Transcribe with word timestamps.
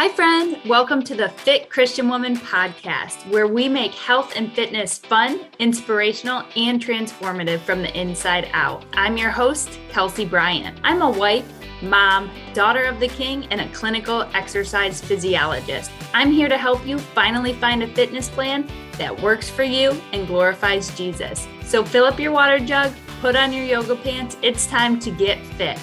Hi, 0.00 0.08
friend. 0.08 0.56
Welcome 0.64 1.02
to 1.02 1.14
the 1.14 1.28
Fit 1.28 1.68
Christian 1.68 2.08
Woman 2.08 2.34
podcast, 2.34 3.30
where 3.30 3.46
we 3.46 3.68
make 3.68 3.92
health 3.92 4.32
and 4.34 4.50
fitness 4.54 4.96
fun, 4.96 5.40
inspirational, 5.58 6.46
and 6.56 6.82
transformative 6.82 7.60
from 7.60 7.82
the 7.82 7.94
inside 7.94 8.48
out. 8.54 8.82
I'm 8.94 9.18
your 9.18 9.28
host, 9.28 9.78
Kelsey 9.90 10.24
Bryant. 10.24 10.80
I'm 10.84 11.02
a 11.02 11.10
wife, 11.10 11.44
mom, 11.82 12.30
daughter 12.54 12.84
of 12.84 12.98
the 12.98 13.08
king, 13.08 13.46
and 13.50 13.60
a 13.60 13.68
clinical 13.74 14.22
exercise 14.32 15.02
physiologist. 15.02 15.90
I'm 16.14 16.32
here 16.32 16.48
to 16.48 16.56
help 16.56 16.86
you 16.86 16.98
finally 16.98 17.52
find 17.52 17.82
a 17.82 17.94
fitness 17.94 18.30
plan 18.30 18.66
that 18.96 19.20
works 19.20 19.50
for 19.50 19.64
you 19.64 19.90
and 20.14 20.26
glorifies 20.26 20.96
Jesus. 20.96 21.46
So 21.66 21.84
fill 21.84 22.06
up 22.06 22.18
your 22.18 22.32
water 22.32 22.58
jug, 22.58 22.90
put 23.20 23.36
on 23.36 23.52
your 23.52 23.66
yoga 23.66 23.96
pants. 23.96 24.38
It's 24.40 24.66
time 24.66 24.98
to 25.00 25.10
get 25.10 25.44
fit. 25.58 25.78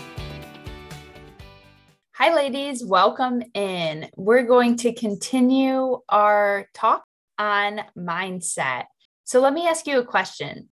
Hi, 2.20 2.34
ladies. 2.34 2.84
Welcome 2.84 3.44
in. 3.54 4.10
We're 4.16 4.42
going 4.42 4.78
to 4.78 4.92
continue 4.92 6.00
our 6.10 6.66
talk 6.74 7.04
on 7.38 7.82
mindset. 7.96 8.86
So, 9.24 9.40
let 9.40 9.54
me 9.54 9.68
ask 9.68 9.86
you 9.86 10.00
a 10.00 10.04
question 10.04 10.68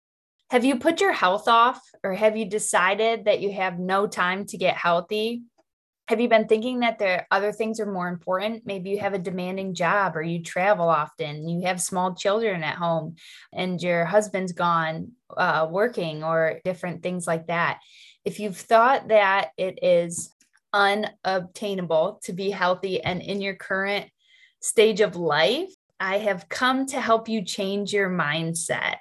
Have 0.50 0.66
you 0.66 0.80
put 0.80 1.00
your 1.00 1.12
health 1.12 1.48
off, 1.48 1.80
or 2.04 2.16
have 2.16 2.36
you 2.36 2.50
decided 2.50 3.26
that 3.26 3.42
you 3.42 3.54
have 3.54 3.78
no 3.78 4.08
time 4.08 4.48
to 4.48 4.58
get 4.58 4.76
healthy? 4.76 5.44
Have 6.08 6.20
you 6.20 6.28
been 6.28 6.48
thinking 6.48 6.80
that 6.80 6.98
there 6.98 7.20
are 7.20 7.28
other 7.30 7.52
things 7.52 7.80
are 7.80 7.92
more 7.92 8.08
important? 8.08 8.64
Maybe 8.66 8.90
you 8.90 9.00
have 9.02 9.14
a 9.14 9.20
demanding 9.20 9.76
job 9.76 10.18
or 10.18 10.24
you 10.24 10.42
travel 10.42 10.90
often, 10.90 11.48
you 11.48 11.68
have 11.68 11.80
small 11.80 12.16
children 12.16 12.64
at 12.64 12.78
home, 12.78 13.18
and 13.54 13.80
your 13.80 14.04
husband's 14.06 14.54
gone 14.54 15.12
uh, 15.38 15.68
working 15.70 16.24
or 16.24 16.60
different 16.66 17.04
things 17.04 17.28
like 17.28 17.46
that. 17.48 17.82
If 18.24 18.40
you've 18.40 18.58
thought 18.58 19.10
that 19.10 19.50
it 19.58 19.78
is 19.84 20.32
unobtainable 20.76 22.20
to 22.24 22.34
be 22.34 22.52
healthy 22.52 23.02
and 23.02 23.22
in 23.22 23.42
your 23.42 23.56
current 23.56 24.10
stage 24.60 25.00
of 25.00 25.16
life, 25.16 25.70
I 26.00 26.18
have 26.18 26.50
come 26.50 26.86
to 26.88 27.00
help 27.00 27.30
you 27.30 27.46
change 27.46 27.94
your 27.94 28.10
mindset. 28.10 28.98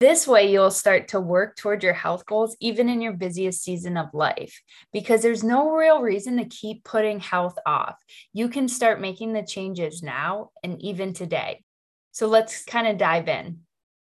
This 0.00 0.26
way, 0.26 0.50
you'll 0.50 0.72
start 0.72 1.08
to 1.08 1.20
work 1.20 1.56
toward 1.56 1.82
your 1.82 1.94
health 1.94 2.26
goals 2.26 2.56
even 2.60 2.88
in 2.88 3.00
your 3.00 3.12
busiest 3.12 3.62
season 3.62 3.96
of 3.96 4.12
life 4.12 4.60
because 4.92 5.22
there's 5.22 5.44
no 5.44 5.70
real 5.70 6.02
reason 6.02 6.36
to 6.38 6.44
keep 6.44 6.84
putting 6.84 7.20
health 7.20 7.56
off. 7.64 7.96
You 8.32 8.48
can 8.48 8.68
start 8.68 9.00
making 9.00 9.32
the 9.32 9.44
changes 9.44 10.02
now 10.02 10.50
and 10.62 10.82
even 10.82 11.14
today. 11.14 11.62
So, 12.10 12.26
let's 12.26 12.64
kind 12.64 12.88
of 12.88 12.98
dive 12.98 13.28
in. 13.28 13.60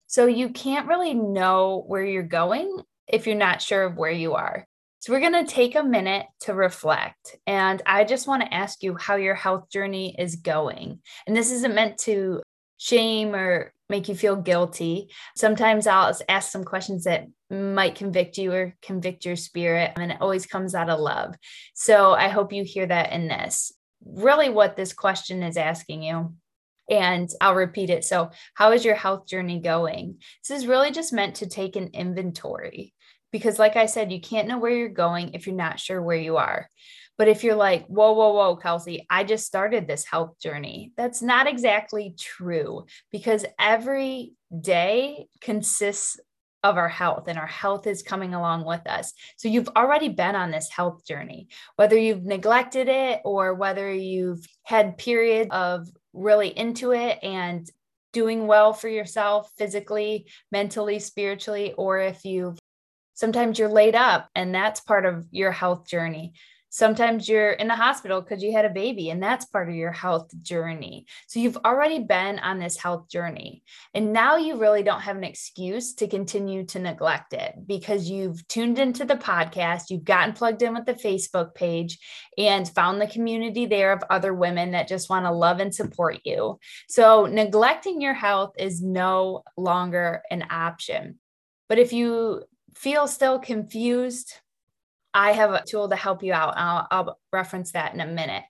So, 0.07 0.25
you 0.25 0.49
can't 0.49 0.87
really 0.87 1.13
know 1.13 1.83
where 1.87 2.03
you're 2.03 2.23
going 2.23 2.79
if 3.07 3.27
you're 3.27 3.35
not 3.35 3.61
sure 3.61 3.83
of 3.83 3.95
where 3.95 4.11
you 4.11 4.33
are. 4.33 4.67
So, 5.03 5.11
we're 5.11 5.19
going 5.19 5.45
to 5.45 5.53
take 5.53 5.75
a 5.75 5.83
minute 5.83 6.27
to 6.43 6.53
reflect. 6.53 7.35
And 7.45 7.81
I 7.85 8.05
just 8.05 8.25
want 8.25 8.41
to 8.41 8.53
ask 8.53 8.81
you 8.81 8.95
how 8.95 9.17
your 9.17 9.35
health 9.35 9.69
journey 9.69 10.15
is 10.17 10.37
going. 10.37 11.01
And 11.27 11.35
this 11.35 11.51
isn't 11.51 11.75
meant 11.75 11.97
to 12.03 12.41
shame 12.77 13.35
or 13.35 13.73
make 13.89 14.07
you 14.07 14.15
feel 14.15 14.37
guilty. 14.37 15.09
Sometimes 15.35 15.87
I'll 15.87 16.17
ask 16.29 16.49
some 16.49 16.63
questions 16.63 17.03
that 17.03 17.27
might 17.49 17.95
convict 17.95 18.37
you 18.37 18.53
or 18.53 18.75
convict 18.81 19.25
your 19.25 19.35
spirit, 19.35 19.91
and 19.97 20.09
it 20.09 20.21
always 20.21 20.45
comes 20.45 20.73
out 20.73 20.89
of 20.89 21.01
love. 21.01 21.35
So, 21.73 22.13
I 22.13 22.29
hope 22.29 22.53
you 22.53 22.63
hear 22.63 22.85
that 22.85 23.11
in 23.11 23.27
this. 23.27 23.73
Really, 24.05 24.47
what 24.47 24.77
this 24.77 24.93
question 24.93 25.43
is 25.43 25.57
asking 25.57 26.03
you 26.03 26.33
and 26.89 27.29
I'll 27.41 27.55
repeat 27.55 27.89
it. 27.89 28.05
So, 28.05 28.31
how 28.53 28.71
is 28.71 28.85
your 28.85 28.95
health 28.95 29.27
journey 29.27 29.59
going? 29.59 30.19
This 30.47 30.59
is 30.59 30.67
really 30.67 30.91
just 30.91 31.11
meant 31.11 31.35
to 31.35 31.49
take 31.49 31.75
an 31.75 31.89
inventory 31.93 32.93
because 33.33 33.59
like 33.59 33.75
i 33.75 33.85
said 33.85 34.13
you 34.13 34.21
can't 34.21 34.47
know 34.47 34.57
where 34.57 34.71
you're 34.71 34.87
going 34.87 35.33
if 35.33 35.45
you're 35.45 35.55
not 35.55 35.77
sure 35.77 36.01
where 36.01 36.17
you 36.17 36.37
are 36.37 36.69
but 37.17 37.27
if 37.27 37.43
you're 37.43 37.55
like 37.55 37.85
whoa 37.87 38.13
whoa 38.13 38.31
whoa 38.31 38.55
kelsey 38.55 39.05
i 39.09 39.25
just 39.25 39.45
started 39.45 39.85
this 39.85 40.05
health 40.05 40.39
journey 40.39 40.93
that's 40.95 41.21
not 41.21 41.47
exactly 41.47 42.15
true 42.17 42.85
because 43.11 43.45
every 43.59 44.31
day 44.61 45.25
consists 45.41 46.17
of 46.63 46.77
our 46.77 46.87
health 46.87 47.27
and 47.27 47.37
our 47.37 47.47
health 47.47 47.87
is 47.87 48.01
coming 48.01 48.33
along 48.33 48.65
with 48.65 48.87
us. 48.87 49.13
So 49.35 49.49
you've 49.49 49.67
already 49.75 50.09
been 50.09 50.35
on 50.35 50.49
this 50.49 50.69
health 50.69 51.05
journey, 51.05 51.49
whether 51.75 51.97
you've 51.97 52.23
neglected 52.23 52.87
it 52.87 53.19
or 53.25 53.53
whether 53.53 53.93
you've 53.93 54.45
had 54.63 54.97
periods 54.97 55.49
of 55.51 55.89
really 56.13 56.47
into 56.47 56.91
it 56.91 57.19
and 57.21 57.69
doing 58.13 58.47
well 58.47 58.71
for 58.71 58.87
yourself 58.87 59.51
physically, 59.57 60.27
mentally, 60.51 60.99
spiritually, 60.99 61.73
or 61.73 61.99
if 61.99 62.23
you've 62.23 62.57
Sometimes 63.13 63.59
you're 63.59 63.69
laid 63.69 63.95
up, 63.95 64.29
and 64.35 64.53
that's 64.53 64.79
part 64.79 65.05
of 65.05 65.25
your 65.31 65.51
health 65.51 65.87
journey. 65.87 66.33
Sometimes 66.69 67.29
you're 67.29 67.51
in 67.51 67.67
the 67.67 67.75
hospital 67.75 68.19
because 68.19 68.41
you 68.41 68.51
had 68.51 68.65
a 68.65 68.69
baby, 68.71 69.11
and 69.11 69.21
that's 69.21 69.45
part 69.45 69.69
of 69.69 69.75
your 69.75 69.91
health 69.91 70.31
journey. 70.41 71.05
So 71.27 71.39
you've 71.39 71.57
already 71.57 71.99
been 71.99 72.39
on 72.39 72.57
this 72.57 72.77
health 72.77 73.07
journey. 73.09 73.61
And 73.93 74.11
now 74.11 74.37
you 74.37 74.57
really 74.57 74.81
don't 74.81 75.01
have 75.01 75.15
an 75.15 75.23
excuse 75.23 75.93
to 75.93 76.07
continue 76.07 76.65
to 76.65 76.79
neglect 76.79 77.33
it 77.33 77.53
because 77.67 78.09
you've 78.09 78.47
tuned 78.47 78.79
into 78.79 79.05
the 79.05 79.17
podcast, 79.17 79.91
you've 79.91 80.03
gotten 80.03 80.33
plugged 80.33 80.63
in 80.63 80.73
with 80.73 80.87
the 80.87 80.95
Facebook 80.95 81.53
page, 81.53 81.99
and 82.39 82.67
found 82.67 82.99
the 82.99 83.05
community 83.05 83.67
there 83.67 83.93
of 83.93 84.03
other 84.09 84.33
women 84.33 84.71
that 84.71 84.87
just 84.87 85.11
want 85.11 85.27
to 85.27 85.31
love 85.31 85.59
and 85.59 85.75
support 85.75 86.21
you. 86.23 86.57
So 86.89 87.27
neglecting 87.27 88.01
your 88.01 88.15
health 88.15 88.55
is 88.57 88.81
no 88.81 89.43
longer 89.55 90.23
an 90.31 90.47
option. 90.49 91.19
But 91.69 91.77
if 91.77 91.93
you 91.93 92.45
feel 92.75 93.07
still 93.07 93.39
confused, 93.39 94.33
I 95.13 95.33
have 95.33 95.51
a 95.51 95.63
tool 95.63 95.89
to 95.89 95.95
help 95.95 96.23
you 96.23 96.33
out. 96.33 96.55
I'll, 96.57 96.87
I'll 96.89 97.19
reference 97.31 97.71
that 97.73 97.93
in 97.93 98.01
a 98.01 98.07
minute. 98.07 98.43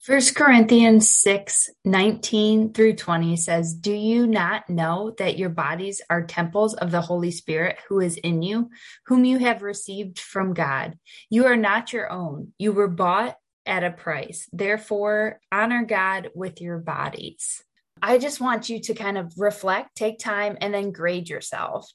First 0.00 0.34
Corinthians 0.34 1.10
6 1.10 1.68
19 1.84 2.72
through 2.72 2.94
20 2.94 3.36
says, 3.36 3.74
Do 3.74 3.92
you 3.92 4.26
not 4.26 4.68
know 4.70 5.14
that 5.18 5.36
your 5.36 5.50
bodies 5.50 6.00
are 6.08 6.24
temples 6.24 6.72
of 6.72 6.90
the 6.90 7.02
Holy 7.02 7.30
Spirit 7.30 7.78
who 7.86 8.00
is 8.00 8.16
in 8.16 8.40
you, 8.40 8.70
whom 9.06 9.26
you 9.26 9.38
have 9.38 9.60
received 9.62 10.18
from 10.18 10.54
God? 10.54 10.98
You 11.28 11.46
are 11.46 11.56
not 11.56 11.92
your 11.92 12.10
own. 12.10 12.54
You 12.56 12.72
were 12.72 12.88
bought 12.88 13.36
at 13.66 13.84
a 13.84 13.90
price. 13.90 14.48
Therefore, 14.54 15.38
honor 15.52 15.84
God 15.84 16.30
with 16.34 16.62
your 16.62 16.78
bodies. 16.78 17.62
I 18.00 18.16
just 18.16 18.40
want 18.40 18.70
you 18.70 18.80
to 18.80 18.94
kind 18.94 19.18
of 19.18 19.34
reflect, 19.36 19.96
take 19.96 20.18
time, 20.18 20.56
and 20.62 20.72
then 20.72 20.92
grade 20.92 21.28
yourself. 21.28 21.92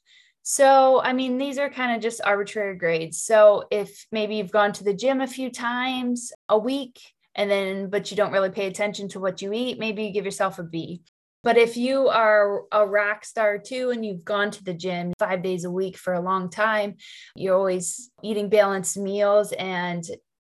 So, 0.47 1.01
I 1.01 1.13
mean, 1.13 1.39
these 1.39 1.57
are 1.57 1.71
kind 1.71 1.95
of 1.95 2.03
just 2.03 2.21
arbitrary 2.23 2.75
grades. 2.75 3.19
So, 3.19 3.63
if 3.71 4.05
maybe 4.11 4.35
you've 4.35 4.51
gone 4.51 4.73
to 4.73 4.83
the 4.83 4.93
gym 4.93 5.19
a 5.19 5.25
few 5.25 5.49
times 5.49 6.31
a 6.47 6.55
week 6.55 7.01
and 7.33 7.49
then, 7.49 7.89
but 7.89 8.11
you 8.11 8.17
don't 8.17 8.31
really 8.31 8.51
pay 8.51 8.67
attention 8.67 9.09
to 9.09 9.19
what 9.19 9.41
you 9.41 9.51
eat, 9.53 9.79
maybe 9.79 10.03
you 10.03 10.13
give 10.13 10.23
yourself 10.23 10.59
a 10.59 10.63
B. 10.63 11.01
But 11.43 11.57
if 11.57 11.77
you 11.77 12.09
are 12.09 12.61
a 12.71 12.85
rock 12.85 13.25
star 13.25 13.57
too 13.57 13.89
and 13.89 14.05
you've 14.05 14.23
gone 14.23 14.51
to 14.51 14.63
the 14.63 14.75
gym 14.75 15.13
five 15.17 15.41
days 15.41 15.65
a 15.65 15.71
week 15.71 15.97
for 15.97 16.13
a 16.13 16.21
long 16.21 16.51
time, 16.51 16.97
you're 17.35 17.57
always 17.57 18.11
eating 18.21 18.49
balanced 18.49 18.97
meals 18.97 19.51
and 19.51 20.03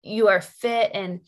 you 0.02 0.28
are 0.28 0.40
fit 0.40 0.90
and 0.94 1.20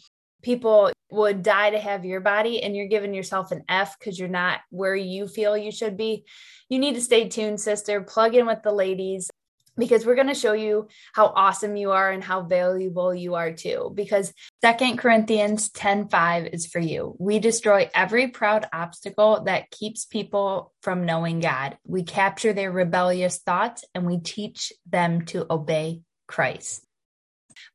people 0.45 0.93
would 1.11 1.43
die 1.43 1.71
to 1.71 1.79
have 1.79 2.05
your 2.05 2.21
body 2.21 2.63
and 2.63 2.77
you're 2.77 2.87
giving 2.87 3.15
yourself 3.15 3.51
an 3.51 3.65
F 3.69 3.99
because 3.99 4.19
you're 4.19 4.29
not 4.29 4.61
where 4.71 4.95
you 4.95 5.27
feel 5.27 5.57
you 5.57 5.73
should 5.73 5.97
be, 5.97 6.25
you 6.69 6.79
need 6.79 6.95
to 6.95 7.01
stay 7.01 7.29
tuned, 7.29 7.61
sister. 7.61 8.03
Plug 8.03 8.35
in 8.35 8.47
with 8.47 8.63
the 8.63 8.73
ladies 8.73 9.31
because 9.77 10.07
we're 10.07 10.15
going 10.15 10.29
to 10.29 10.35
show 10.35 10.53
you 10.53 10.87
how 11.15 11.27
awesome 11.27 11.77
you 11.77 11.91
are 11.91 12.11
and 12.11 12.23
how 12.23 12.43
valuable 12.43 13.15
you 13.15 13.35
are 13.35 13.53
too 13.53 13.91
because 13.95 14.33
Second 14.63 14.99
corinthians 14.99 15.71
10 15.71 16.09
5 16.09 16.47
is 16.53 16.67
for 16.67 16.79
you. 16.79 17.17
We 17.19 17.39
destroy 17.39 17.91
every 17.95 18.29
proud 18.29 18.67
obstacle 18.73 19.45
that 19.45 19.71
keeps 19.71 20.05
people 20.05 20.73
from 20.83 21.07
knowing 21.07 21.41
god. 21.41 21.77
We 21.87 22.05
capture 22.05 22.53
their 22.53 22.71
rebellious 22.71 23.39
thoughts 23.39 23.85
and 23.95 24.07
we 24.07 24.19
teach 24.19 24.73
them 24.87 25.25
to 25.27 25.47
obey 25.51 26.03
christ. 26.29 26.85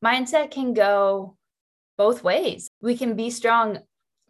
Mindset 0.04 0.52
can 0.52 0.74
go 0.74 1.38
both 2.00 2.24
ways. 2.24 2.72
We 2.82 2.98
can 2.98 3.16
be 3.16 3.30
strong 3.30 3.80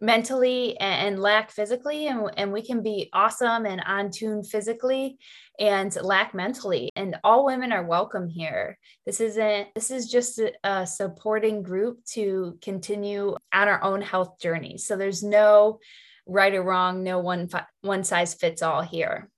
mentally 0.00 0.76
and, 0.78 1.20
lack 1.20 1.52
physically, 1.52 2.08
and, 2.08 2.28
and 2.36 2.52
we 2.52 2.62
can 2.62 2.82
be 2.82 3.08
awesome 3.12 3.64
and 3.64 3.80
on 3.86 4.10
tune 4.10 4.42
physically 4.42 5.18
and 5.58 5.94
lack 6.02 6.34
mentally. 6.34 6.90
And 6.96 7.16
all 7.22 7.44
women 7.44 7.70
are 7.70 7.84
welcome 7.84 8.28
here. 8.28 8.76
This 9.06 9.20
isn't, 9.20 9.68
this 9.74 9.92
is 9.92 10.10
just 10.10 10.40
a, 10.40 10.52
a 10.64 10.86
supporting 10.86 11.62
group 11.62 12.04
to 12.06 12.58
continue 12.60 13.36
on 13.52 13.68
our 13.68 13.82
own 13.84 14.00
health 14.00 14.40
journey. 14.40 14.76
So 14.76 14.96
there's 14.96 15.22
no 15.22 15.78
right 16.26 16.54
or 16.54 16.64
wrong, 16.64 17.04
no 17.04 17.20
one, 17.20 17.48
one 17.82 18.02
size 18.02 18.34
fits 18.34 18.62
all 18.62 18.82
here. 18.82 19.30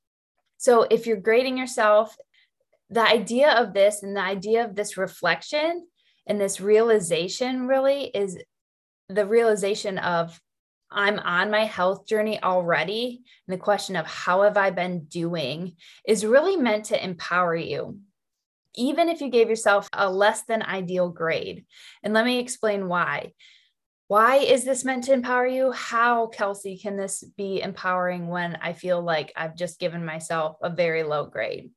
So 0.57 0.87
if 0.91 1.07
you're 1.07 1.17
grading 1.19 1.59
yourself, 1.59 2.17
the 2.89 3.03
idea 3.07 3.51
of 3.51 3.75
this 3.75 4.03
and 4.03 4.17
the 4.17 4.23
idea 4.23 4.65
of 4.65 4.75
this 4.75 4.97
reflection 4.97 5.87
and 6.27 6.41
this 6.41 6.61
realization 6.61 7.67
really 7.67 8.05
is 8.05 8.39
the 9.09 9.27
realization 9.27 9.99
of 9.99 10.41
I'm 10.95 11.19
on 11.19 11.51
my 11.51 11.65
health 11.65 12.07
journey 12.07 12.43
already. 12.43 13.23
And 13.49 13.55
the 13.55 13.63
question 13.63 13.97
of 13.97 14.07
how 14.07 14.43
have 14.43 14.59
I 14.59 14.71
been 14.71 15.05
doing 15.05 15.77
is 16.07 16.25
really 16.27 16.57
meant 16.57 16.87
to 16.87 17.03
empower 17.03 17.57
you, 17.57 17.99
even 18.75 19.09
if 19.09 19.23
you 19.23 19.31
gave 19.31 19.49
yourself 19.49 19.89
a 19.93 20.11
less 20.11 20.43
than 20.43 20.63
ideal 20.63 21.09
grade. 21.09 21.65
And 22.03 22.13
let 22.13 22.27
me 22.27 22.39
explain 22.39 22.89
why. 22.89 23.33
why 24.13 24.37
is 24.37 24.65
this 24.65 24.85
meant 24.85 25.05
to 25.05 25.15
empower 25.15 25.47
you? 25.47 25.73
How, 25.73 26.27
Kelsey, 26.27 26.77
can 26.77 26.99
this 26.99 27.25
be 27.39 27.63
empowering 27.63 28.29
when 28.29 28.57
I 28.57 28.75
feel 28.75 29.01
like 29.01 29.33
I've 29.35 29.57
just 29.57 29.81
given 29.81 30.05
myself 30.05 30.59
a 30.63 30.69
very 30.69 31.03
low 31.03 31.25
grade? 31.25 31.71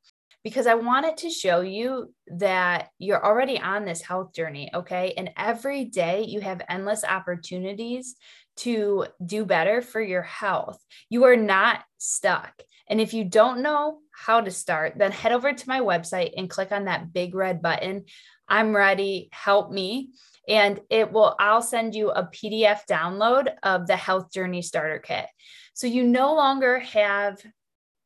Because 0.45 0.67
I 0.67 0.75
wanted 0.75 1.17
to 1.17 1.29
show 1.29 1.61
you 1.61 2.13
that 2.27 2.89
you're 2.99 3.25
already 3.25 3.59
on 3.59 3.83
this 3.83 4.01
health 4.01 4.33
journey, 4.33 4.69
okay? 4.73 5.13
And 5.17 5.31
every 5.35 5.85
day 5.85 6.23
you 6.25 6.39
have 6.39 6.61
endless 6.69 7.03
opportunities 7.03 8.15
to 8.57 9.07
do 9.25 9.43
better 9.43 9.81
for 9.81 9.99
your 9.99 10.21
health. 10.21 10.79
You 11.09 11.25
are 11.25 11.35
not 11.35 11.83
stuck. 11.97 12.53
And 12.87 13.01
if 13.01 13.13
you 13.13 13.25
don't 13.25 13.63
know 13.63 13.99
how 14.13 14.39
to 14.39 14.51
start, 14.51 14.93
then 14.95 15.11
head 15.11 15.31
over 15.33 15.51
to 15.51 15.67
my 15.67 15.81
website 15.81 16.31
and 16.37 16.49
click 16.49 16.71
on 16.71 16.85
that 16.85 17.11
big 17.11 17.33
red 17.33 17.61
button. 17.61 18.05
I'm 18.47 18.75
ready, 18.75 19.29
help 19.33 19.71
me 19.71 20.11
and 20.47 20.79
it 20.89 21.11
will 21.11 21.35
i'll 21.39 21.61
send 21.61 21.95
you 21.95 22.11
a 22.11 22.23
pdf 22.23 22.81
download 22.89 23.51
of 23.63 23.87
the 23.87 23.95
health 23.95 24.31
journey 24.31 24.61
starter 24.61 24.99
kit 24.99 25.25
so 25.73 25.87
you 25.87 26.03
no 26.03 26.35
longer 26.35 26.79
have 26.79 27.41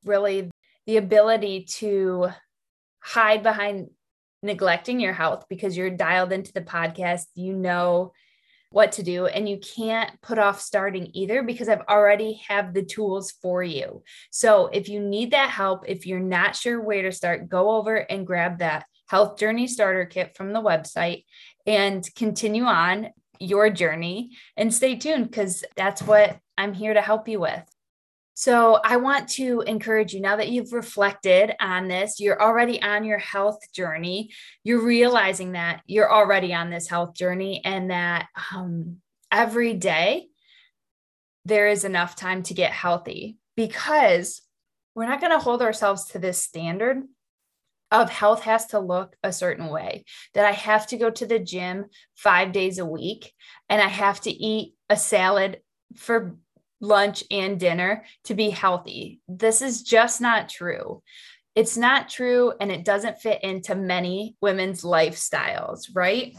really 0.05 0.49
the 0.89 0.97
ability 0.97 1.65
to 1.65 2.29
hide 2.99 3.43
behind 3.43 3.89
neglecting 4.41 4.99
your 4.99 5.13
health 5.13 5.45
because 5.47 5.77
you're 5.77 5.91
dialed 5.91 6.31
into 6.31 6.51
the 6.51 6.61
podcast 6.61 7.25
you 7.35 7.53
know 7.53 8.11
what 8.71 8.93
to 8.93 9.03
do 9.03 9.27
and 9.27 9.47
you 9.47 9.59
can't 9.59 10.19
put 10.23 10.39
off 10.39 10.59
starting 10.59 11.11
either 11.13 11.43
because 11.43 11.69
I've 11.69 11.85
already 11.87 12.41
have 12.47 12.73
the 12.73 12.81
tools 12.81 13.31
for 13.39 13.61
you. 13.61 14.01
So 14.31 14.65
if 14.73 14.89
you 14.89 14.99
need 14.99 15.29
that 15.29 15.51
help, 15.51 15.87
if 15.87 16.07
you're 16.07 16.19
not 16.19 16.55
sure 16.55 16.81
where 16.81 17.03
to 17.03 17.11
start, 17.11 17.49
go 17.49 17.69
over 17.69 17.95
and 17.95 18.25
grab 18.25 18.57
that 18.57 18.87
health 19.07 19.37
journey 19.37 19.67
starter 19.67 20.05
kit 20.05 20.35
from 20.35 20.53
the 20.53 20.61
website 20.61 21.25
and 21.67 22.03
continue 22.15 22.63
on 22.63 23.09
your 23.39 23.69
journey 23.69 24.31
and 24.57 24.73
stay 24.73 24.95
tuned 24.95 25.29
because 25.29 25.63
that's 25.75 26.01
what 26.01 26.39
I'm 26.57 26.73
here 26.73 26.95
to 26.95 27.01
help 27.01 27.27
you 27.27 27.41
with. 27.41 27.63
So, 28.39 28.79
I 28.85 28.95
want 28.95 29.27
to 29.31 29.59
encourage 29.67 30.13
you 30.13 30.21
now 30.21 30.37
that 30.37 30.47
you've 30.47 30.71
reflected 30.71 31.51
on 31.59 31.89
this, 31.89 32.21
you're 32.21 32.41
already 32.41 32.81
on 32.81 33.03
your 33.03 33.17
health 33.17 33.59
journey. 33.73 34.31
You're 34.63 34.85
realizing 34.85 35.51
that 35.51 35.81
you're 35.87 36.09
already 36.09 36.53
on 36.53 36.69
this 36.69 36.87
health 36.87 37.15
journey 37.15 37.61
and 37.65 37.91
that 37.91 38.27
um, 38.55 39.01
every 39.29 39.73
day 39.73 40.27
there 41.43 41.67
is 41.67 41.83
enough 41.83 42.15
time 42.15 42.41
to 42.43 42.53
get 42.53 42.71
healthy 42.71 43.35
because 43.57 44.41
we're 44.95 45.09
not 45.09 45.19
going 45.19 45.33
to 45.33 45.43
hold 45.43 45.61
ourselves 45.61 46.05
to 46.11 46.19
this 46.19 46.41
standard 46.41 47.03
of 47.91 48.09
health 48.09 48.43
has 48.43 48.67
to 48.67 48.79
look 48.79 49.17
a 49.21 49.33
certain 49.33 49.67
way, 49.67 50.05
that 50.33 50.45
I 50.45 50.51
have 50.51 50.87
to 50.87 50.97
go 50.97 51.09
to 51.09 51.25
the 51.25 51.39
gym 51.39 51.87
five 52.15 52.53
days 52.53 52.79
a 52.79 52.85
week 52.85 53.33
and 53.67 53.81
I 53.81 53.89
have 53.89 54.21
to 54.21 54.31
eat 54.31 54.75
a 54.89 54.95
salad 54.95 55.59
for 55.97 56.37
lunch 56.79 57.23
and 57.31 57.59
dinner 57.59 58.03
to 58.25 58.33
be 58.33 58.49
healthy. 58.49 59.19
This 59.27 59.61
is 59.61 59.83
just 59.83 60.21
not 60.21 60.49
true. 60.49 61.01
It's 61.55 61.77
not 61.77 62.09
true 62.09 62.53
and 62.59 62.71
it 62.71 62.85
doesn't 62.85 63.19
fit 63.19 63.43
into 63.43 63.75
many 63.75 64.35
women's 64.41 64.83
lifestyles, 64.83 65.89
right? 65.93 66.35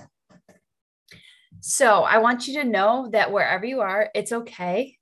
So 1.60 2.02
I 2.04 2.18
want 2.18 2.48
you 2.48 2.60
to 2.60 2.68
know 2.68 3.08
that 3.12 3.32
wherever 3.32 3.66
you 3.66 3.80
are, 3.80 4.08
it's 4.14 4.32
okay. 4.32 4.96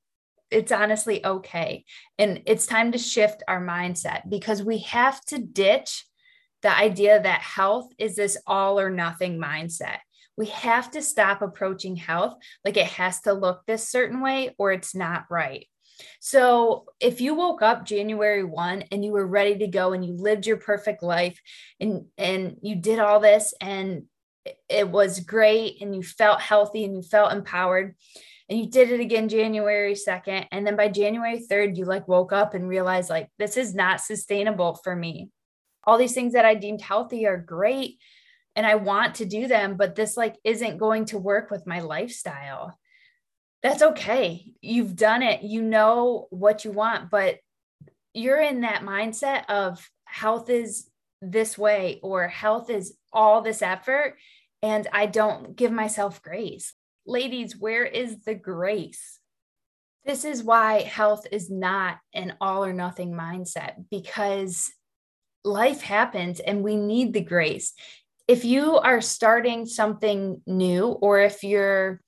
It's 0.50 0.72
honestly 0.72 1.24
okay. 1.24 1.84
And 2.18 2.42
it's 2.46 2.66
time 2.66 2.92
to 2.92 2.98
shift 2.98 3.42
our 3.46 3.64
mindset 3.64 4.28
because 4.28 4.62
we 4.62 4.78
have 4.78 5.24
to 5.26 5.38
ditch 5.38 6.04
the 6.62 6.76
idea 6.76 7.22
that 7.22 7.40
health 7.40 7.92
is 7.98 8.16
this 8.16 8.36
all 8.46 8.80
or 8.80 8.90
nothing 8.90 9.38
mindset. 9.38 9.98
We 10.38 10.46
have 10.46 10.92
to 10.92 11.02
stop 11.02 11.42
approaching 11.42 11.96
health 11.96 12.36
like 12.64 12.76
it 12.76 12.86
has 12.86 13.20
to 13.22 13.32
look 13.32 13.62
this 13.66 13.88
certain 13.88 14.22
way 14.22 14.54
or 14.56 14.70
it's 14.70 14.94
not 14.94 15.24
right. 15.28 15.66
So, 16.20 16.86
if 17.00 17.20
you 17.20 17.34
woke 17.34 17.60
up 17.60 17.84
January 17.84 18.44
1 18.44 18.84
and 18.92 19.04
you 19.04 19.10
were 19.10 19.26
ready 19.26 19.58
to 19.58 19.66
go 19.66 19.92
and 19.92 20.04
you 20.04 20.14
lived 20.14 20.46
your 20.46 20.58
perfect 20.58 21.02
life 21.02 21.40
and 21.80 22.06
and 22.16 22.56
you 22.62 22.76
did 22.76 23.00
all 23.00 23.18
this 23.18 23.52
and 23.60 24.04
it 24.68 24.88
was 24.88 25.18
great 25.18 25.82
and 25.82 25.94
you 25.94 26.04
felt 26.04 26.40
healthy 26.40 26.84
and 26.84 26.94
you 26.94 27.02
felt 27.02 27.32
empowered 27.32 27.96
and 28.48 28.58
you 28.58 28.70
did 28.70 28.92
it 28.92 29.00
again 29.00 29.28
January 29.28 29.94
2nd 29.94 30.46
and 30.52 30.64
then 30.64 30.76
by 30.76 30.88
January 30.88 31.44
3rd 31.50 31.76
you 31.76 31.84
like 31.84 32.06
woke 32.06 32.32
up 32.32 32.54
and 32.54 32.68
realized 32.68 33.10
like 33.10 33.28
this 33.38 33.56
is 33.56 33.74
not 33.74 34.00
sustainable 34.00 34.78
for 34.84 34.94
me 34.94 35.30
all 35.84 35.98
these 35.98 36.14
things 36.14 36.34
that 36.34 36.44
I 36.44 36.54
deemed 36.54 36.80
healthy 36.80 37.26
are 37.26 37.36
great 37.36 37.98
and 38.58 38.66
I 38.66 38.74
want 38.74 39.14
to 39.14 39.24
do 39.24 39.46
them, 39.46 39.76
but 39.76 39.94
this 39.94 40.16
like 40.16 40.34
isn't 40.42 40.78
going 40.78 41.04
to 41.06 41.18
work 41.18 41.48
with 41.48 41.64
my 41.64 41.78
lifestyle. 41.78 42.76
That's 43.62 43.82
okay. 43.82 44.46
You've 44.60 44.96
done 44.96 45.22
it. 45.22 45.44
You 45.44 45.62
know 45.62 46.26
what 46.30 46.64
you 46.64 46.72
want, 46.72 47.08
but 47.08 47.36
you're 48.14 48.40
in 48.40 48.62
that 48.62 48.82
mindset 48.82 49.44
of 49.48 49.88
health 50.06 50.50
is 50.50 50.90
this 51.22 51.56
way 51.56 52.00
or 52.02 52.26
health 52.26 52.68
is 52.68 52.96
all 53.12 53.42
this 53.42 53.62
effort 53.62 54.16
and 54.60 54.88
I 54.92 55.06
don't 55.06 55.54
give 55.54 55.70
myself 55.70 56.20
grace. 56.20 56.74
Ladies, 57.06 57.56
where 57.56 57.84
is 57.84 58.24
the 58.24 58.34
grace? 58.34 59.20
This 60.04 60.24
is 60.24 60.42
why 60.42 60.80
health 60.80 61.28
is 61.30 61.48
not 61.48 61.98
an 62.12 62.34
all 62.40 62.64
or 62.64 62.72
nothing 62.72 63.12
mindset 63.12 63.84
because 63.88 64.68
life 65.44 65.80
happens 65.80 66.40
and 66.40 66.64
we 66.64 66.74
need 66.74 67.12
the 67.12 67.20
grace. 67.20 67.72
If 68.28 68.44
you 68.44 68.76
are 68.76 69.00
starting 69.00 69.66
something 69.66 70.42
new, 70.46 70.86
or 70.86 71.20
if 71.20 71.42
you're 71.42 72.00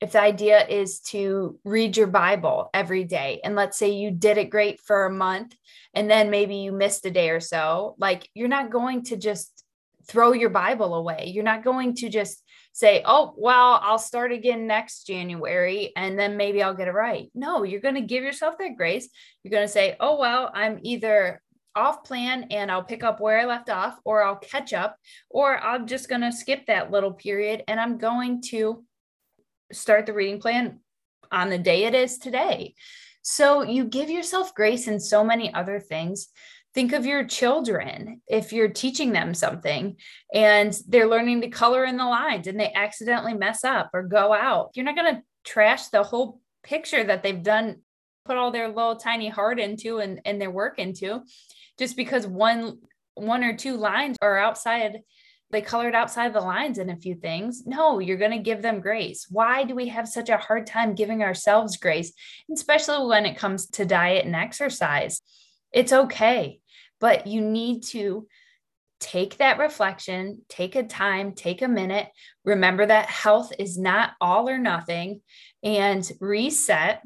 if 0.00 0.12
the 0.12 0.20
idea 0.20 0.66
is 0.66 1.00
to 1.00 1.58
read 1.62 1.96
your 1.96 2.06
Bible 2.06 2.70
every 2.72 3.04
day, 3.04 3.40
and 3.44 3.54
let's 3.54 3.76
say 3.76 3.90
you 3.90 4.10
did 4.10 4.38
it 4.38 4.48
great 4.48 4.80
for 4.80 5.04
a 5.04 5.12
month, 5.12 5.54
and 5.92 6.10
then 6.10 6.30
maybe 6.30 6.56
you 6.56 6.72
missed 6.72 7.04
a 7.04 7.10
day 7.10 7.30
or 7.30 7.40
so, 7.40 7.96
like 7.98 8.28
you're 8.32 8.48
not 8.48 8.70
going 8.70 9.04
to 9.04 9.16
just 9.16 9.64
throw 10.06 10.32
your 10.32 10.50
Bible 10.50 10.94
away. 10.94 11.30
You're 11.34 11.44
not 11.44 11.64
going 11.64 11.94
to 11.96 12.08
just 12.08 12.42
say, 12.72 13.02
oh, 13.04 13.34
well, 13.36 13.80
I'll 13.82 13.98
start 13.98 14.32
again 14.32 14.66
next 14.66 15.06
January 15.06 15.92
and 15.96 16.18
then 16.18 16.36
maybe 16.36 16.62
I'll 16.62 16.74
get 16.74 16.88
it 16.88 16.92
right. 16.92 17.30
No, 17.34 17.62
you're 17.62 17.80
going 17.80 17.96
to 17.96 18.00
give 18.00 18.24
yourself 18.24 18.56
that 18.58 18.76
grace. 18.76 19.08
You're 19.42 19.50
going 19.50 19.66
to 19.66 19.72
say, 19.72 19.96
oh, 20.00 20.18
well, 20.18 20.50
I'm 20.54 20.78
either 20.82 21.42
off 21.74 22.04
plan 22.04 22.44
and 22.50 22.70
I'll 22.70 22.82
pick 22.82 23.02
up 23.02 23.20
where 23.20 23.38
I 23.38 23.44
left 23.44 23.70
off, 23.70 23.98
or 24.04 24.22
I'll 24.22 24.36
catch 24.36 24.72
up, 24.72 24.96
or 25.28 25.58
I'm 25.58 25.86
just 25.86 26.08
going 26.08 26.22
to 26.22 26.32
skip 26.32 26.66
that 26.66 26.90
little 26.90 27.12
period 27.12 27.64
and 27.68 27.80
I'm 27.80 27.98
going 27.98 28.42
to 28.50 28.84
start 29.72 30.06
the 30.06 30.12
reading 30.12 30.40
plan 30.40 30.80
on 31.30 31.50
the 31.50 31.58
day 31.58 31.84
it 31.84 31.94
is 31.94 32.18
today. 32.18 32.74
So 33.22 33.62
you 33.62 33.84
give 33.84 34.10
yourself 34.10 34.54
grace 34.54 34.88
in 34.88 34.98
so 34.98 35.22
many 35.22 35.52
other 35.52 35.78
things. 35.78 36.28
Think 36.74 36.92
of 36.92 37.06
your 37.06 37.24
children. 37.24 38.22
If 38.28 38.52
you're 38.52 38.68
teaching 38.68 39.12
them 39.12 39.34
something 39.34 39.96
and 40.32 40.76
they're 40.88 41.08
learning 41.08 41.40
to 41.42 41.48
color 41.48 41.84
in 41.84 41.96
the 41.96 42.04
lines 42.04 42.46
and 42.46 42.58
they 42.58 42.72
accidentally 42.72 43.34
mess 43.34 43.64
up 43.64 43.90
or 43.92 44.04
go 44.04 44.32
out, 44.32 44.70
you're 44.74 44.84
not 44.84 44.96
going 44.96 45.16
to 45.16 45.22
trash 45.44 45.88
the 45.88 46.02
whole 46.02 46.40
picture 46.62 47.02
that 47.04 47.22
they've 47.22 47.42
done 47.42 47.82
put 48.30 48.36
all 48.36 48.52
their 48.52 48.68
little 48.68 48.94
tiny 48.94 49.28
heart 49.28 49.58
into 49.58 49.98
and, 49.98 50.20
and 50.24 50.40
their 50.40 50.52
work 50.52 50.78
into 50.78 51.20
just 51.80 51.96
because 51.96 52.28
one 52.28 52.78
one 53.14 53.42
or 53.42 53.56
two 53.56 53.76
lines 53.76 54.16
are 54.22 54.38
outside 54.38 55.00
they 55.50 55.60
colored 55.60 55.96
outside 55.96 56.32
the 56.32 56.40
lines 56.40 56.78
in 56.78 56.90
a 56.90 56.96
few 56.96 57.16
things. 57.16 57.66
No, 57.66 57.98
you're 57.98 58.16
going 58.16 58.30
to 58.30 58.38
give 58.38 58.62
them 58.62 58.80
grace. 58.80 59.26
Why 59.28 59.64
do 59.64 59.74
we 59.74 59.88
have 59.88 60.06
such 60.06 60.28
a 60.28 60.36
hard 60.36 60.64
time 60.64 60.94
giving 60.94 61.24
ourselves 61.24 61.76
grace, 61.76 62.12
especially 62.54 63.04
when 63.08 63.26
it 63.26 63.36
comes 63.36 63.66
to 63.70 63.84
diet 63.84 64.24
and 64.24 64.36
exercise? 64.36 65.22
It's 65.72 65.92
okay, 65.92 66.60
but 67.00 67.26
you 67.26 67.40
need 67.40 67.82
to 67.86 68.28
take 69.00 69.38
that 69.38 69.58
reflection, 69.58 70.42
take 70.48 70.76
a 70.76 70.84
time, 70.84 71.32
take 71.32 71.62
a 71.62 71.68
minute. 71.68 72.06
Remember 72.44 72.86
that 72.86 73.06
health 73.06 73.52
is 73.58 73.76
not 73.76 74.12
all 74.20 74.48
or 74.48 74.58
nothing 74.58 75.20
and 75.64 76.08
reset 76.20 77.02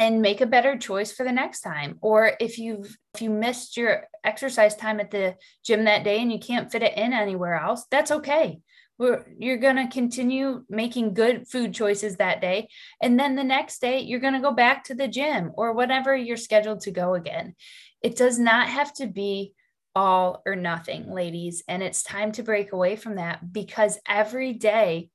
and 0.00 0.22
make 0.22 0.40
a 0.40 0.46
better 0.46 0.78
choice 0.78 1.12
for 1.12 1.24
the 1.24 1.30
next 1.30 1.60
time. 1.60 1.98
Or 2.00 2.32
if 2.40 2.58
you've 2.58 2.96
if 3.14 3.22
you 3.22 3.30
missed 3.30 3.76
your 3.76 4.08
exercise 4.24 4.74
time 4.74 4.98
at 4.98 5.10
the 5.10 5.36
gym 5.64 5.84
that 5.84 6.04
day 6.04 6.20
and 6.20 6.32
you 6.32 6.38
can't 6.38 6.72
fit 6.72 6.82
it 6.82 6.96
in 6.96 7.12
anywhere 7.12 7.54
else 7.54 7.84
that's 7.90 8.10
okay. 8.10 8.58
We're, 8.98 9.24
you're 9.38 9.56
going 9.56 9.76
to 9.76 9.88
continue 9.88 10.64
making 10.68 11.14
good 11.14 11.48
food 11.48 11.72
choices 11.72 12.16
that 12.16 12.42
day. 12.42 12.68
And 13.00 13.18
then 13.18 13.34
the 13.34 13.44
next 13.44 13.80
day 13.80 14.00
you're 14.00 14.20
going 14.20 14.34
to 14.34 14.40
go 14.40 14.52
back 14.52 14.84
to 14.84 14.94
the 14.94 15.08
gym 15.08 15.52
or 15.54 15.72
whatever 15.72 16.14
you're 16.14 16.36
scheduled 16.36 16.80
to 16.82 16.90
go 16.90 17.14
again. 17.14 17.54
It 18.02 18.16
does 18.16 18.38
not 18.38 18.68
have 18.68 18.92
to 18.94 19.06
be 19.06 19.54
all 19.94 20.42
or 20.44 20.54
nothing 20.54 21.10
ladies. 21.10 21.62
And 21.66 21.82
it's 21.82 22.02
time 22.02 22.32
to 22.32 22.42
break 22.42 22.72
away 22.72 22.96
from 22.96 23.16
that 23.16 23.52
because 23.52 23.98
every 24.06 24.52
day 24.52 25.08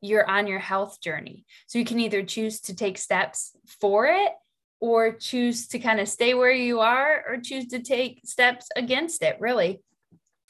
you're 0.00 0.28
on 0.28 0.46
your 0.46 0.58
health 0.58 1.00
journey. 1.00 1.44
So 1.66 1.78
you 1.78 1.84
can 1.84 2.00
either 2.00 2.22
choose 2.22 2.60
to 2.62 2.74
take 2.74 2.98
steps 2.98 3.52
for 3.80 4.06
it 4.06 4.32
or 4.80 5.12
choose 5.12 5.68
to 5.68 5.78
kind 5.78 6.00
of 6.00 6.08
stay 6.08 6.34
where 6.34 6.52
you 6.52 6.80
are 6.80 7.22
or 7.28 7.38
choose 7.38 7.68
to 7.68 7.80
take 7.80 8.22
steps 8.24 8.68
against 8.76 9.22
it, 9.22 9.36
really. 9.38 9.80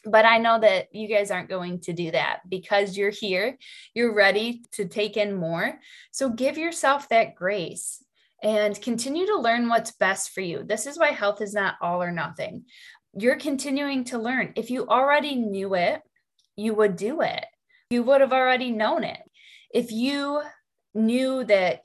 But 0.04 0.24
I 0.24 0.38
know 0.38 0.58
that 0.58 0.94
you 0.94 1.08
guys 1.08 1.30
aren't 1.30 1.50
going 1.50 1.80
to 1.80 1.92
do 1.92 2.10
that 2.12 2.40
because 2.48 2.96
you're 2.96 3.10
here, 3.10 3.58
you're 3.92 4.14
ready 4.14 4.62
to 4.72 4.86
take 4.86 5.16
in 5.16 5.34
more. 5.34 5.78
So 6.10 6.30
give 6.30 6.56
yourself 6.56 7.08
that 7.10 7.34
grace 7.34 8.02
and 8.42 8.80
continue 8.80 9.26
to 9.26 9.38
learn 9.38 9.68
what's 9.68 9.92
best 9.92 10.30
for 10.30 10.40
you. 10.40 10.62
This 10.64 10.86
is 10.86 10.98
why 10.98 11.08
health 11.08 11.42
is 11.42 11.52
not 11.52 11.74
all 11.82 12.02
or 12.02 12.12
nothing. 12.12 12.64
You're 13.18 13.36
continuing 13.36 14.04
to 14.04 14.18
learn. 14.18 14.52
If 14.56 14.70
you 14.70 14.86
already 14.86 15.34
knew 15.34 15.74
it, 15.74 16.00
you 16.56 16.74
would 16.74 16.96
do 16.96 17.20
it. 17.20 17.44
You 17.90 18.02
would 18.04 18.20
have 18.20 18.32
already 18.32 18.70
known 18.70 19.04
it. 19.04 19.18
If 19.72 19.92
you 19.92 20.42
knew 20.94 21.44
that 21.44 21.84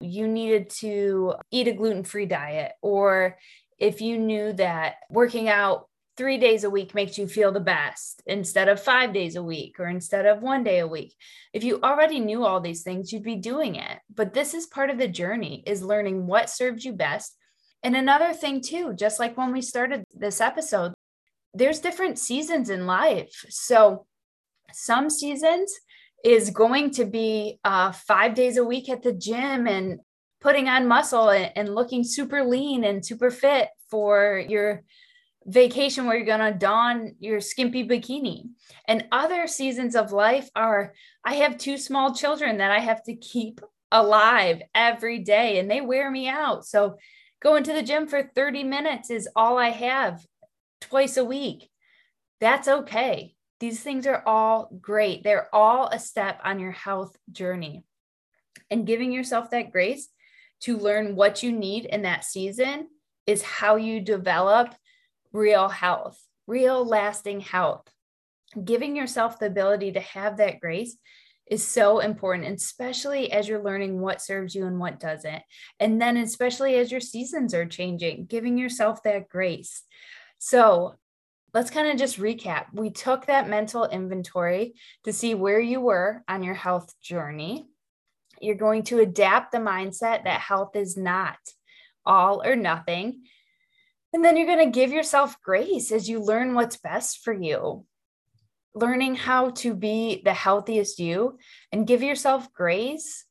you 0.00 0.28
needed 0.28 0.70
to 0.70 1.34
eat 1.50 1.68
a 1.68 1.72
gluten 1.72 2.04
free 2.04 2.26
diet, 2.26 2.72
or 2.82 3.36
if 3.78 4.00
you 4.00 4.18
knew 4.18 4.52
that 4.54 4.96
working 5.10 5.48
out 5.48 5.88
three 6.16 6.36
days 6.36 6.64
a 6.64 6.70
week 6.70 6.96
makes 6.96 7.16
you 7.16 7.28
feel 7.28 7.52
the 7.52 7.60
best 7.60 8.22
instead 8.26 8.68
of 8.68 8.82
five 8.82 9.12
days 9.12 9.36
a 9.36 9.42
week 9.42 9.78
or 9.78 9.86
instead 9.86 10.26
of 10.26 10.42
one 10.42 10.64
day 10.64 10.80
a 10.80 10.86
week. 10.86 11.14
If 11.52 11.62
you 11.62 11.80
already 11.80 12.18
knew 12.18 12.44
all 12.44 12.60
these 12.60 12.82
things, 12.82 13.12
you'd 13.12 13.22
be 13.22 13.36
doing 13.36 13.76
it. 13.76 13.98
But 14.12 14.34
this 14.34 14.52
is 14.52 14.66
part 14.66 14.90
of 14.90 14.98
the 14.98 15.06
journey 15.06 15.62
is 15.64 15.80
learning 15.80 16.26
what 16.26 16.50
serves 16.50 16.84
you 16.84 16.92
best. 16.92 17.36
And 17.84 17.94
another 17.94 18.32
thing 18.32 18.60
too, 18.60 18.94
just 18.94 19.20
like 19.20 19.36
when 19.36 19.52
we 19.52 19.62
started 19.62 20.02
this 20.12 20.40
episode, 20.40 20.92
there's 21.54 21.78
different 21.78 22.18
seasons 22.18 22.68
in 22.68 22.86
life. 22.86 23.44
So 23.48 24.06
some 24.72 25.10
seasons 25.10 25.72
is 26.24 26.50
going 26.50 26.90
to 26.92 27.04
be 27.04 27.58
uh, 27.64 27.92
five 27.92 28.34
days 28.34 28.56
a 28.56 28.64
week 28.64 28.88
at 28.88 29.02
the 29.02 29.12
gym 29.12 29.66
and 29.66 30.00
putting 30.40 30.68
on 30.68 30.88
muscle 30.88 31.30
and, 31.30 31.52
and 31.56 31.74
looking 31.74 32.04
super 32.04 32.44
lean 32.44 32.84
and 32.84 33.04
super 33.04 33.30
fit 33.30 33.68
for 33.90 34.44
your 34.48 34.82
vacation 35.46 36.06
where 36.06 36.16
you're 36.16 36.26
going 36.26 36.52
to 36.52 36.58
don 36.58 37.14
your 37.18 37.40
skimpy 37.40 37.86
bikini. 37.86 38.44
And 38.86 39.06
other 39.10 39.46
seasons 39.46 39.96
of 39.96 40.12
life 40.12 40.50
are 40.54 40.92
I 41.24 41.36
have 41.36 41.56
two 41.56 41.78
small 41.78 42.14
children 42.14 42.58
that 42.58 42.70
I 42.70 42.80
have 42.80 43.02
to 43.04 43.16
keep 43.16 43.60
alive 43.90 44.60
every 44.74 45.20
day 45.20 45.58
and 45.58 45.70
they 45.70 45.80
wear 45.80 46.10
me 46.10 46.28
out. 46.28 46.66
So 46.66 46.98
going 47.40 47.64
to 47.64 47.72
the 47.72 47.82
gym 47.82 48.06
for 48.06 48.22
30 48.22 48.64
minutes 48.64 49.10
is 49.10 49.28
all 49.34 49.56
I 49.56 49.70
have 49.70 50.24
twice 50.80 51.16
a 51.16 51.24
week. 51.24 51.70
That's 52.40 52.68
okay. 52.68 53.34
These 53.60 53.80
things 53.80 54.06
are 54.06 54.22
all 54.24 54.70
great. 54.80 55.24
They're 55.24 55.52
all 55.54 55.88
a 55.88 55.98
step 55.98 56.40
on 56.44 56.60
your 56.60 56.72
health 56.72 57.16
journey. 57.32 57.84
And 58.70 58.86
giving 58.86 59.12
yourself 59.12 59.50
that 59.50 59.72
grace 59.72 60.08
to 60.60 60.76
learn 60.76 61.16
what 61.16 61.42
you 61.42 61.52
need 61.52 61.84
in 61.84 62.02
that 62.02 62.24
season 62.24 62.88
is 63.26 63.42
how 63.42 63.76
you 63.76 64.00
develop 64.00 64.74
real 65.32 65.68
health, 65.68 66.18
real 66.46 66.84
lasting 66.84 67.40
health. 67.40 67.86
Giving 68.64 68.96
yourself 68.96 69.38
the 69.38 69.46
ability 69.46 69.92
to 69.92 70.00
have 70.00 70.38
that 70.38 70.60
grace 70.60 70.96
is 71.50 71.66
so 71.66 72.00
important, 72.00 72.44
especially 72.44 73.32
as 73.32 73.48
you're 73.48 73.62
learning 73.62 74.00
what 74.00 74.22
serves 74.22 74.54
you 74.54 74.66
and 74.66 74.78
what 74.78 75.00
doesn't. 75.00 75.42
And 75.80 76.00
then, 76.00 76.16
especially 76.16 76.76
as 76.76 76.90
your 76.90 77.00
seasons 77.00 77.54
are 77.54 77.66
changing, 77.66 78.26
giving 78.26 78.58
yourself 78.58 79.02
that 79.02 79.28
grace. 79.28 79.82
So, 80.38 80.94
let's 81.54 81.70
kind 81.70 81.88
of 81.88 81.96
just 81.96 82.18
recap. 82.18 82.66
We 82.72 82.90
took 82.90 83.26
that 83.26 83.48
mental 83.48 83.86
inventory 83.86 84.74
to 85.04 85.12
see 85.12 85.34
where 85.34 85.60
you 85.60 85.80
were 85.80 86.22
on 86.28 86.42
your 86.42 86.54
health 86.54 86.92
journey. 87.00 87.66
You're 88.40 88.54
going 88.54 88.84
to 88.84 89.00
adapt 89.00 89.52
the 89.52 89.58
mindset 89.58 90.24
that 90.24 90.40
health 90.40 90.76
is 90.76 90.96
not 90.96 91.38
all 92.04 92.42
or 92.44 92.56
nothing. 92.56 93.22
And 94.12 94.24
then 94.24 94.36
you're 94.36 94.46
going 94.46 94.64
to 94.64 94.78
give 94.78 94.90
yourself 94.90 95.40
grace 95.42 95.92
as 95.92 96.08
you 96.08 96.20
learn 96.20 96.54
what's 96.54 96.76
best 96.76 97.22
for 97.24 97.32
you. 97.32 97.84
Learning 98.74 99.16
how 99.16 99.50
to 99.50 99.74
be 99.74 100.22
the 100.24 100.32
healthiest 100.32 100.98
you 100.98 101.38
and 101.72 101.86
give 101.86 102.02
yourself 102.02 102.52
grace 102.52 103.24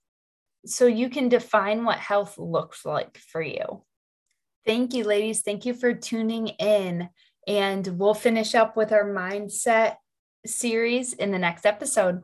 so 0.65 0.85
you 0.85 1.09
can 1.09 1.29
define 1.29 1.85
what 1.85 1.97
health 1.97 2.37
looks 2.37 2.85
like 2.85 3.17
for 3.17 3.41
you. 3.41 3.83
Thank 4.65 4.93
you, 4.93 5.05
ladies. 5.05 5.41
Thank 5.41 5.65
you 5.65 5.73
for 5.73 5.93
tuning 5.93 6.47
in. 6.47 7.09
And 7.47 7.87
we'll 7.97 8.13
finish 8.13 8.53
up 8.53 8.75
with 8.75 8.91
our 8.91 9.05
mindset 9.05 9.95
series 10.45 11.13
in 11.13 11.31
the 11.31 11.39
next 11.39 11.65
episode. 11.65 12.23